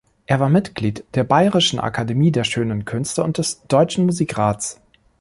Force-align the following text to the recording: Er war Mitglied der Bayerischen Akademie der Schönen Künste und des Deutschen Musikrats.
Er 0.25 0.39
war 0.39 0.49
Mitglied 0.49 1.03
der 1.13 1.23
Bayerischen 1.23 1.79
Akademie 1.79 2.31
der 2.31 2.43
Schönen 2.43 2.85
Künste 2.85 3.21
und 3.23 3.37
des 3.37 3.61
Deutschen 3.67 4.07
Musikrats. 4.07 4.81